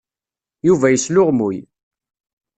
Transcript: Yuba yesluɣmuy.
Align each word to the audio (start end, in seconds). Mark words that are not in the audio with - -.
Yuba 0.67 0.87
yesluɣmuy. 0.89 1.57